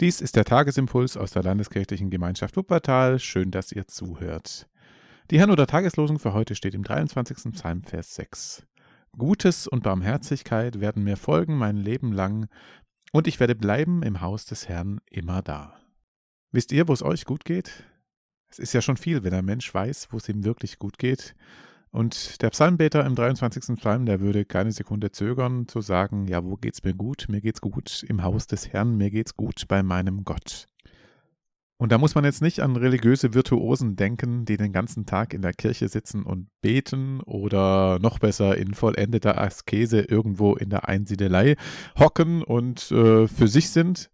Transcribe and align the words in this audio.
Dies 0.00 0.20
ist 0.20 0.36
der 0.36 0.44
Tagesimpuls 0.44 1.16
aus 1.16 1.32
der 1.32 1.42
Landeskirchlichen 1.42 2.08
Gemeinschaft 2.08 2.56
Wuppertal. 2.56 3.18
Schön, 3.18 3.50
dass 3.50 3.72
ihr 3.72 3.88
zuhört. 3.88 4.68
Die 5.32 5.40
Herrn- 5.40 5.50
oder 5.50 5.66
Tageslosung 5.66 6.20
für 6.20 6.32
heute 6.32 6.54
steht 6.54 6.74
im 6.74 6.84
23. 6.84 7.52
Psalm, 7.52 7.82
Vers 7.82 8.14
6. 8.14 8.64
Gutes 9.18 9.66
und 9.66 9.82
Barmherzigkeit 9.82 10.78
werden 10.78 11.02
mir 11.02 11.16
folgen 11.16 11.56
mein 11.56 11.76
Leben 11.76 12.12
lang, 12.12 12.46
und 13.10 13.26
ich 13.26 13.40
werde 13.40 13.56
bleiben 13.56 14.04
im 14.04 14.20
Haus 14.20 14.44
des 14.44 14.68
Herrn 14.68 15.00
immer 15.10 15.42
da. 15.42 15.76
Wisst 16.52 16.70
ihr, 16.70 16.86
wo 16.86 16.92
es 16.92 17.02
euch 17.02 17.24
gut 17.24 17.44
geht? 17.44 17.82
Es 18.50 18.60
ist 18.60 18.74
ja 18.74 18.80
schon 18.80 18.98
viel, 18.98 19.24
wenn 19.24 19.34
ein 19.34 19.44
Mensch 19.44 19.74
weiß, 19.74 20.12
wo 20.12 20.18
es 20.18 20.28
ihm 20.28 20.44
wirklich 20.44 20.78
gut 20.78 20.98
geht. 20.98 21.34
Und 21.90 22.42
der 22.42 22.50
Psalmbeter 22.50 23.04
im 23.06 23.14
23. 23.14 23.76
Psalm, 23.76 24.06
der 24.06 24.20
würde 24.20 24.44
keine 24.44 24.72
Sekunde 24.72 25.10
zögern 25.10 25.68
zu 25.68 25.80
sagen, 25.80 26.26
ja, 26.26 26.44
wo 26.44 26.56
geht's 26.56 26.84
mir 26.84 26.94
gut? 26.94 27.26
Mir 27.28 27.40
geht's 27.40 27.60
gut 27.60 28.04
im 28.08 28.22
Haus 28.22 28.46
des 28.46 28.72
Herrn, 28.72 28.96
mir 28.96 29.10
geht's 29.10 29.36
gut 29.36 29.66
bei 29.68 29.82
meinem 29.82 30.24
Gott. 30.24 30.66
Und 31.80 31.92
da 31.92 31.98
muss 31.98 32.16
man 32.16 32.24
jetzt 32.24 32.42
nicht 32.42 32.58
an 32.60 32.74
religiöse 32.74 33.34
Virtuosen 33.34 33.94
denken, 33.94 34.44
die 34.44 34.56
den 34.56 34.72
ganzen 34.72 35.06
Tag 35.06 35.32
in 35.32 35.42
der 35.42 35.52
Kirche 35.52 35.88
sitzen 35.88 36.24
und 36.24 36.48
beten 36.60 37.20
oder 37.20 38.00
noch 38.00 38.18
besser 38.18 38.58
in 38.58 38.74
vollendeter 38.74 39.40
Askese 39.40 40.00
irgendwo 40.00 40.56
in 40.56 40.70
der 40.70 40.88
Einsiedelei 40.88 41.54
hocken 41.96 42.42
und 42.42 42.90
äh, 42.90 43.28
für 43.28 43.46
sich 43.46 43.70
sind 43.70 44.10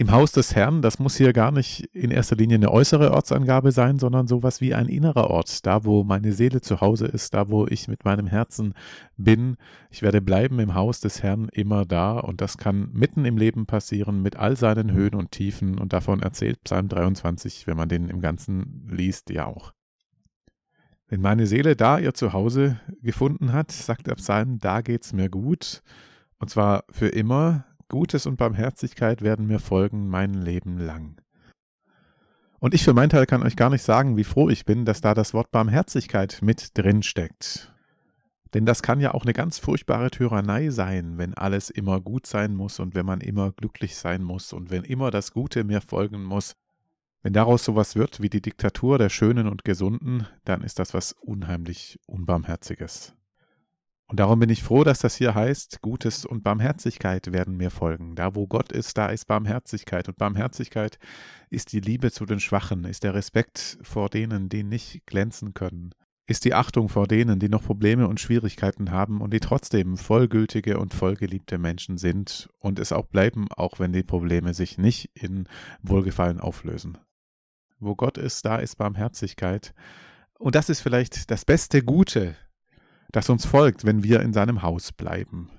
im 0.00 0.12
Haus 0.12 0.32
des 0.32 0.56
Herrn, 0.56 0.80
das 0.80 0.98
muss 0.98 1.18
hier 1.18 1.34
gar 1.34 1.52
nicht 1.52 1.84
in 1.92 2.10
erster 2.10 2.34
Linie 2.34 2.54
eine 2.54 2.72
äußere 2.72 3.12
Ortsangabe 3.12 3.70
sein, 3.70 3.98
sondern 3.98 4.26
sowas 4.26 4.62
wie 4.62 4.74
ein 4.74 4.88
innerer 4.88 5.28
Ort, 5.28 5.66
da 5.66 5.84
wo 5.84 6.04
meine 6.04 6.32
Seele 6.32 6.62
zu 6.62 6.80
Hause 6.80 7.06
ist, 7.06 7.34
da 7.34 7.50
wo 7.50 7.66
ich 7.66 7.86
mit 7.86 8.06
meinem 8.06 8.26
Herzen 8.26 8.72
bin. 9.18 9.58
Ich 9.90 10.00
werde 10.00 10.22
bleiben 10.22 10.58
im 10.58 10.72
Haus 10.72 11.00
des 11.00 11.22
Herrn 11.22 11.50
immer 11.52 11.84
da 11.84 12.18
und 12.18 12.40
das 12.40 12.56
kann 12.56 12.88
mitten 12.94 13.26
im 13.26 13.36
Leben 13.36 13.66
passieren 13.66 14.22
mit 14.22 14.36
all 14.36 14.56
seinen 14.56 14.90
Höhen 14.90 15.14
und 15.14 15.32
Tiefen 15.32 15.78
und 15.78 15.92
davon 15.92 16.22
erzählt 16.22 16.64
Psalm 16.64 16.88
23, 16.88 17.66
wenn 17.66 17.76
man 17.76 17.90
den 17.90 18.08
im 18.08 18.22
Ganzen 18.22 18.88
liest, 18.90 19.28
ja 19.28 19.44
auch. 19.44 19.74
Wenn 21.08 21.20
meine 21.20 21.46
Seele 21.46 21.76
da 21.76 21.98
ihr 21.98 22.14
Zuhause 22.14 22.80
gefunden 23.02 23.52
hat, 23.52 23.70
sagt 23.70 24.06
der 24.06 24.14
Psalm, 24.14 24.60
da 24.60 24.80
geht's 24.80 25.12
mir 25.12 25.28
gut 25.28 25.82
und 26.38 26.48
zwar 26.48 26.84
für 26.90 27.08
immer, 27.08 27.66
Gutes 27.90 28.24
und 28.24 28.36
Barmherzigkeit 28.36 29.20
werden 29.20 29.46
mir 29.46 29.58
folgen 29.58 30.08
mein 30.08 30.32
Leben 30.32 30.78
lang. 30.78 31.20
Und 32.60 32.72
ich 32.72 32.84
für 32.84 32.94
meinen 32.94 33.10
Teil 33.10 33.26
kann 33.26 33.42
euch 33.42 33.56
gar 33.56 33.68
nicht 33.68 33.82
sagen, 33.82 34.16
wie 34.16 34.24
froh 34.24 34.48
ich 34.48 34.64
bin, 34.64 34.84
dass 34.84 35.00
da 35.00 35.12
das 35.12 35.34
Wort 35.34 35.50
Barmherzigkeit 35.50 36.38
mit 36.40 36.78
drin 36.78 37.02
steckt. 37.02 37.74
Denn 38.54 38.64
das 38.64 38.82
kann 38.82 39.00
ja 39.00 39.12
auch 39.12 39.24
eine 39.24 39.32
ganz 39.32 39.58
furchtbare 39.58 40.10
Tyrannei 40.10 40.70
sein, 40.70 41.18
wenn 41.18 41.34
alles 41.34 41.68
immer 41.68 42.00
gut 42.00 42.26
sein 42.26 42.54
muss 42.54 42.78
und 42.80 42.94
wenn 42.94 43.06
man 43.06 43.20
immer 43.20 43.52
glücklich 43.52 43.96
sein 43.96 44.22
muss 44.22 44.52
und 44.52 44.70
wenn 44.70 44.84
immer 44.84 45.10
das 45.10 45.32
Gute 45.32 45.64
mir 45.64 45.80
folgen 45.80 46.22
muss. 46.22 46.54
Wenn 47.22 47.32
daraus 47.32 47.64
sowas 47.64 47.96
wird 47.96 48.22
wie 48.22 48.30
die 48.30 48.40
Diktatur 48.40 48.98
der 48.98 49.10
Schönen 49.10 49.46
und 49.46 49.64
Gesunden, 49.64 50.26
dann 50.44 50.62
ist 50.62 50.78
das 50.78 50.94
was 50.94 51.12
unheimlich 51.12 51.98
Unbarmherziges. 52.06 53.14
Und 54.10 54.18
darum 54.18 54.40
bin 54.40 54.50
ich 54.50 54.64
froh, 54.64 54.82
dass 54.82 54.98
das 54.98 55.14
hier 55.14 55.36
heißt, 55.36 55.82
Gutes 55.82 56.26
und 56.26 56.42
Barmherzigkeit 56.42 57.32
werden 57.32 57.56
mir 57.56 57.70
folgen. 57.70 58.16
Da, 58.16 58.34
wo 58.34 58.48
Gott 58.48 58.72
ist, 58.72 58.98
da 58.98 59.06
ist 59.06 59.26
Barmherzigkeit. 59.26 60.08
Und 60.08 60.18
Barmherzigkeit 60.18 60.98
ist 61.48 61.72
die 61.72 61.78
Liebe 61.78 62.10
zu 62.10 62.26
den 62.26 62.40
Schwachen, 62.40 62.84
ist 62.84 63.04
der 63.04 63.14
Respekt 63.14 63.78
vor 63.82 64.08
denen, 64.08 64.48
die 64.48 64.64
nicht 64.64 65.06
glänzen 65.06 65.54
können, 65.54 65.94
ist 66.26 66.44
die 66.44 66.54
Achtung 66.54 66.88
vor 66.88 67.06
denen, 67.06 67.38
die 67.38 67.48
noch 67.48 67.62
Probleme 67.62 68.08
und 68.08 68.18
Schwierigkeiten 68.18 68.90
haben 68.90 69.20
und 69.20 69.32
die 69.32 69.38
trotzdem 69.38 69.96
vollgültige 69.96 70.80
und 70.80 70.92
vollgeliebte 70.92 71.58
Menschen 71.58 71.96
sind 71.96 72.48
und 72.58 72.80
es 72.80 72.90
auch 72.90 73.06
bleiben, 73.06 73.46
auch 73.52 73.78
wenn 73.78 73.92
die 73.92 74.02
Probleme 74.02 74.54
sich 74.54 74.76
nicht 74.76 75.12
in 75.14 75.48
Wohlgefallen 75.82 76.40
auflösen. 76.40 76.98
Wo 77.78 77.94
Gott 77.94 78.18
ist, 78.18 78.44
da 78.44 78.56
ist 78.56 78.74
Barmherzigkeit. 78.74 79.72
Und 80.36 80.56
das 80.56 80.68
ist 80.68 80.80
vielleicht 80.80 81.30
das 81.30 81.44
beste 81.44 81.84
Gute, 81.84 82.34
das 83.12 83.30
uns 83.30 83.44
folgt, 83.44 83.84
wenn 83.84 84.02
wir 84.02 84.20
in 84.20 84.32
seinem 84.32 84.62
Haus 84.62 84.92
bleiben. 84.92 85.50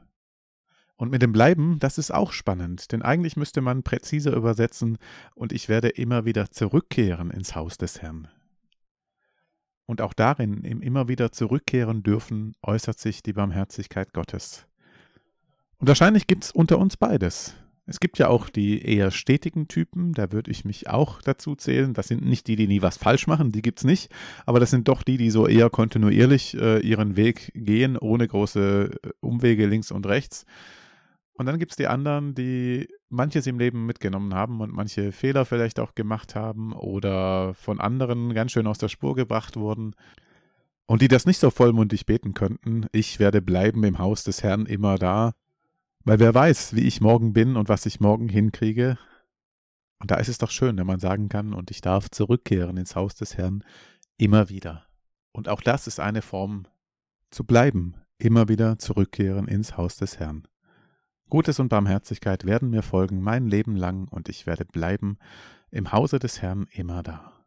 Und 0.96 1.10
mit 1.10 1.22
dem 1.22 1.32
Bleiben, 1.32 1.80
das 1.80 1.98
ist 1.98 2.14
auch 2.14 2.32
spannend, 2.32 2.92
denn 2.92 3.02
eigentlich 3.02 3.36
müsste 3.36 3.62
man 3.62 3.82
präziser 3.82 4.34
übersetzen, 4.34 4.98
und 5.34 5.52
ich 5.52 5.68
werde 5.68 5.90
immer 5.90 6.26
wieder 6.26 6.52
zurückkehren 6.52 7.32
ins 7.32 7.56
Haus 7.56 7.78
des 7.78 8.02
Herrn. 8.02 8.28
Und 9.88 10.00
auch 10.00 10.14
darin, 10.14 10.64
im 10.64 10.82
immer 10.82 11.08
wieder 11.08 11.32
zurückkehren 11.32 12.04
dürfen, 12.04 12.54
äußert 12.62 13.00
sich 13.00 13.24
die 13.24 13.34
Barmherzigkeit 13.34 14.14
Gottes. 14.14 14.68
Und 15.80 15.88
wahrscheinlich 15.88 16.28
gibt 16.28 16.44
es 16.44 16.52
unter 16.52 16.78
uns 16.78 16.96
beides. 16.96 17.56
Es 17.86 18.00
gibt 18.00 18.20
ja 18.20 18.28
auch 18.28 18.50
die 18.50 18.84
eher 18.86 19.12
stetigen 19.12 19.68
Typen, 19.68 20.14
da 20.14 20.32
würde 20.32 20.52
ich 20.52 20.66
mich 20.66 20.90
auch 20.90 21.22
dazu 21.22 21.56
zählen. 21.56 21.94
Das 21.94 22.08
sind 22.08 22.24
nicht 22.24 22.48
die, 22.48 22.56
die 22.56 22.68
nie 22.68 22.82
was 22.82 22.98
falsch 22.98 23.28
machen, 23.28 23.52
die 23.52 23.62
gibt 23.62 23.80
es 23.80 23.86
nicht, 23.86 24.12
aber 24.46 24.60
das 24.60 24.70
sind 24.70 24.88
doch 24.88 25.04
die, 25.04 25.18
die 25.18 25.32
so 25.32 25.48
eher 25.48 25.70
kontinuierlich 25.70 26.56
äh, 26.56 26.80
ihren 26.80 27.16
Weg 27.16 27.52
gehen, 27.56 27.98
ohne 27.98 28.28
große 28.28 29.00
äh, 29.04 29.10
Umwege 29.20 29.66
links 29.66 29.92
und 29.92 30.06
rechts. 30.06 30.46
Und 31.34 31.48
dann 31.48 31.58
gibt 31.58 31.72
es 31.72 31.76
die 31.76 31.88
anderen, 31.88 32.36
die 32.36 32.88
manches 33.10 33.48
im 33.48 33.58
Leben 33.58 33.88
mitgenommen 33.88 34.36
haben 34.36 34.62
und 34.62 34.72
manche 34.72 35.12
Fehler 35.12 35.44
vielleicht 35.46 35.80
auch 35.80 35.96
gemacht 35.96 36.36
haben 36.36 36.74
oder 36.74 37.56
von 37.56 37.80
anderen 37.80 38.34
ganz 38.36 38.52
schön 38.52 38.68
aus 38.68 38.78
der 38.78 38.90
Spur 38.90 39.16
gebracht 39.16 39.58
wurden. 39.58 39.96
Und 40.86 41.02
die 41.02 41.08
das 41.08 41.26
nicht 41.26 41.40
so 41.40 41.50
vollmundig 41.50 42.06
beten 42.06 42.34
könnten, 42.34 42.86
ich 42.92 43.20
werde 43.20 43.42
bleiben 43.42 43.84
im 43.84 43.98
Haus 43.98 44.24
des 44.24 44.44
Herrn 44.44 44.66
immer 44.66 44.98
da, 44.98 45.34
weil 46.04 46.20
wer 46.20 46.34
weiß, 46.34 46.76
wie 46.76 46.88
ich 46.88 47.02
morgen 47.02 47.34
bin 47.34 47.56
und 47.56 47.70
was 47.70 47.86
ich 47.86 48.00
morgen 48.00 48.30
hinkriege. 48.30 48.98
Und 50.00 50.12
da 50.12 50.16
ist 50.16 50.30
es 50.30 50.38
doch 50.38 50.50
schön, 50.50 50.78
wenn 50.78 50.88
man 50.88 51.00
sagen 51.00 51.30
kann, 51.30 51.54
und 51.54 51.70
ich 51.72 51.82
darf 51.82 52.10
zurückkehren 52.10 52.78
ins 52.78 52.96
Haus 52.96 53.16
des 53.16 53.38
Herrn 53.38 53.64
immer 54.18 54.50
wieder. 54.50 54.86
Und 55.32 55.48
auch 55.48 55.62
das 55.62 55.88
ist 55.88 56.00
eine 56.00 56.22
Form 56.22 56.66
zu 57.30 57.44
bleiben, 57.44 57.96
immer 58.18 58.50
wieder 58.50 58.78
zurückkehren 58.80 59.48
ins 59.48 59.78
Haus 59.78 59.98
des 59.98 60.20
Herrn. 60.20 60.48
Gutes 61.30 61.60
und 61.60 61.70
Barmherzigkeit 61.70 62.46
werden 62.46 62.72
mir 62.72 62.82
folgen 62.82 63.22
mein 63.22 63.48
Leben 63.48 63.76
lang, 63.76 64.08
und 64.08 64.28
ich 64.28 64.46
werde 64.46 64.66
bleiben 64.66 65.18
im 65.70 65.92
Hause 65.92 66.20
des 66.20 66.42
Herrn 66.42 66.68
immer 66.72 67.04
da. 67.04 67.46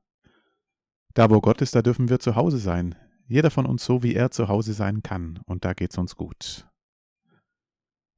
Da, 1.12 1.30
wo 1.30 1.40
Gott 1.40 1.60
ist, 1.60 1.74
da 1.74 1.82
dürfen 1.82 2.08
wir 2.08 2.18
zu 2.18 2.34
Hause 2.34 2.58
sein, 2.58 2.94
jeder 3.26 3.50
von 3.50 3.66
uns 3.66 3.84
so, 3.84 4.02
wie 4.02 4.14
er 4.14 4.30
zu 4.30 4.48
Hause 4.48 4.72
sein 4.72 5.02
kann, 5.02 5.40
und 5.44 5.64
da 5.64 5.74
geht's 5.74 5.98
uns 5.98 6.16
gut. 6.16 6.66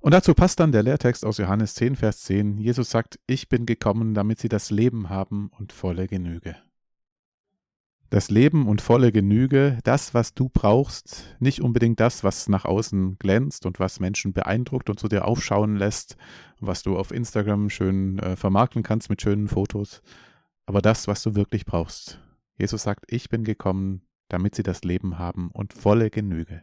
Und 0.07 0.13
dazu 0.13 0.35
passt 0.35 0.61
dann 0.61 0.71
der 0.71 0.85
Lehrtext 0.85 1.27
aus 1.27 1.39
Johannes 1.39 1.75
10, 1.75 1.97
Vers 1.97 2.21
10. 2.21 2.59
Jesus 2.59 2.91
sagt, 2.91 3.19
ich 3.27 3.49
bin 3.49 3.67
gekommen, 3.67 4.15
damit 4.15 4.39
sie 4.39 4.49
das 4.49 4.71
Leben 4.71 5.09
haben 5.09 5.51
und 5.59 5.73
volle 5.73 6.07
Genüge. 6.07 6.55
Das 8.11 8.31
Leben 8.31 8.69
und 8.69 8.81
volle 8.81 9.11
Genüge, 9.11 9.81
das, 9.83 10.15
was 10.15 10.33
du 10.33 10.49
brauchst, 10.49 11.37
nicht 11.41 11.61
unbedingt 11.61 11.99
das, 11.99 12.23
was 12.23 12.49
nach 12.49 12.65
außen 12.65 13.19
glänzt 13.19 13.67
und 13.67 13.81
was 13.81 13.99
Menschen 13.99 14.33
beeindruckt 14.33 14.89
und 14.91 15.01
zu 15.01 15.09
dir 15.09 15.25
aufschauen 15.25 15.75
lässt, 15.75 16.17
was 16.61 16.85
du 16.85 16.97
auf 16.97 17.11
Instagram 17.11 17.69
schön 17.69 18.21
äh, 18.21 18.37
vermarkten 18.37 18.85
kannst 18.85 19.11
mit 19.11 19.21
schönen 19.21 19.49
Fotos, 19.49 20.03
aber 20.67 20.83
das, 20.83 21.09
was 21.09 21.21
du 21.25 21.35
wirklich 21.35 21.67
brauchst. 21.67 22.21
Jesus 22.57 22.85
sagt, 22.85 23.07
ich 23.09 23.29
bin 23.29 23.43
gekommen, 23.43 24.03
damit 24.29 24.55
sie 24.55 24.63
das 24.63 24.85
Leben 24.85 25.19
haben 25.19 25.51
und 25.51 25.73
volle 25.73 26.11
Genüge. 26.11 26.63